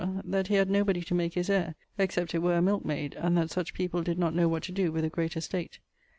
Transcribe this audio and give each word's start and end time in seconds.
that 0.25 0.47
he 0.47 0.55
had 0.55 0.67
nobody 0.67 0.99
to 1.03 1.13
make 1.13 1.35
his 1.35 1.47
heire, 1.47 1.75
except 1.99 2.33
it 2.33 2.39
were 2.39 2.55
a 2.57 2.59
milke 2.63 2.83
mayd, 2.83 3.13
and 3.19 3.37
that 3.37 3.51
such 3.51 3.71
people 3.75 4.01
did 4.01 4.17
not 4.17 4.33
know 4.33 4.47
what 4.47 4.63
to 4.63 4.71
doe 4.71 4.89
with 4.89 5.05
a 5.05 5.09
great 5.09 5.37
estate. 5.37 5.77